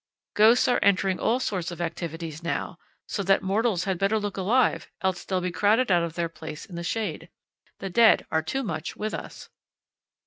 [0.33, 4.89] Ghosts are entering all sorts of activities now, so that mortals had better look alive,
[5.01, 7.29] else they'll be crowded out of their place in the shade.
[7.77, 9.49] The dead are too much with us!